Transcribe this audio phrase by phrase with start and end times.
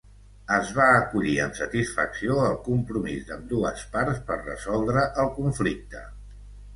[0.53, 6.03] Es va acollir amb satisfacció el compromís d'ambdues parts per resoldre el conflicte.